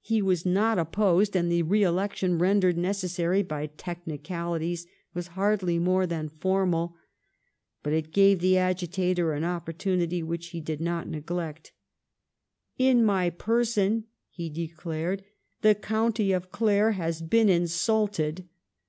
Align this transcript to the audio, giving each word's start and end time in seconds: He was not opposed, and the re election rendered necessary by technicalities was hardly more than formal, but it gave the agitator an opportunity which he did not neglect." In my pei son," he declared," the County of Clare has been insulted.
He 0.00 0.20
was 0.20 0.44
not 0.44 0.76
opposed, 0.76 1.36
and 1.36 1.48
the 1.52 1.62
re 1.62 1.84
election 1.84 2.36
rendered 2.36 2.76
necessary 2.76 3.44
by 3.44 3.66
technicalities 3.68 4.88
was 5.14 5.28
hardly 5.38 5.78
more 5.78 6.04
than 6.04 6.28
formal, 6.30 6.96
but 7.84 7.92
it 7.92 8.10
gave 8.10 8.40
the 8.40 8.58
agitator 8.58 9.34
an 9.34 9.44
opportunity 9.44 10.20
which 10.20 10.48
he 10.48 10.60
did 10.60 10.80
not 10.80 11.06
neglect." 11.08 11.70
In 12.76 13.04
my 13.04 13.30
pei 13.30 13.62
son," 13.62 14.06
he 14.30 14.50
declared," 14.50 15.22
the 15.62 15.76
County 15.76 16.32
of 16.32 16.50
Clare 16.50 16.90
has 16.98 17.22
been 17.22 17.48
insulted. 17.48 18.48